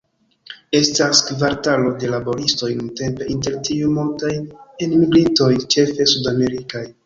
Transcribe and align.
Estas 0.77 1.19
kvartalo 1.27 1.91
de 2.05 2.09
laboristoj, 2.13 2.71
nuntempe 2.81 3.29
inter 3.35 3.61
tiuj 3.69 3.93
multaj 4.01 4.35
enmigrintoj, 4.89 5.55
ĉefe 5.77 6.13
sudamerikaj. 6.17 6.87